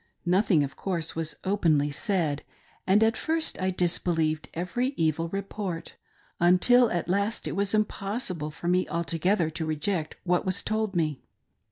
[0.25, 2.41] Nothing, of course, was openly said,
[2.87, 5.93] and at iirst I disbelieved every evil report,
[6.39, 11.21] until at last it was impossible for me altogether to reject what was told me.